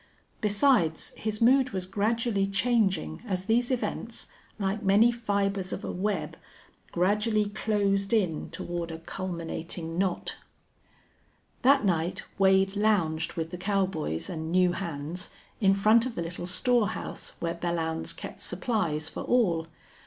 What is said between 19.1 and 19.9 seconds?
all.